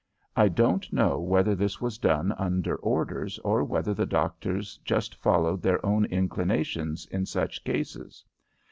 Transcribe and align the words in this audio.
I 0.35 0.47
don't 0.47 0.91
know 0.91 1.19
whether 1.19 1.53
this 1.53 1.79
was 1.79 1.99
done 1.99 2.31
under 2.39 2.75
orders 2.77 3.37
or 3.43 3.63
whether 3.63 3.93
the 3.93 4.07
doctors 4.07 4.79
just 4.83 5.13
followed 5.13 5.61
their 5.61 5.85
own 5.85 6.05
inclinations 6.05 7.05
in 7.11 7.27
such 7.27 7.63
cases. 7.63 8.25